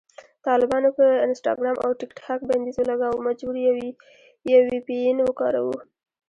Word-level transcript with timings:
طالبانو 0.47 0.89
په 0.97 1.05
انسټاګرام 1.25 1.77
او 1.85 1.89
ټیکټاک 1.99 2.39
بندیز 2.49 2.75
ولګاوو، 2.79 3.23
مجبور 3.27 3.55
یو 4.53 4.61
وي 4.69 4.79
پي 4.87 4.97
این 5.05 5.17
وکاروو 5.23 5.75